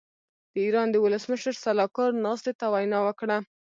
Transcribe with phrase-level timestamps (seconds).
[0.51, 3.37] د ايران د ولسمشر سلاکار ناستې ته وینا وکړه.